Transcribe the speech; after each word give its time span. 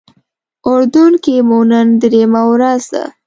اردن 0.69 1.11
کې 1.23 1.35
مو 1.47 1.59
نن 1.71 1.87
درېیمه 2.01 2.41
ورځ 2.51 2.83
ده. 2.93 3.03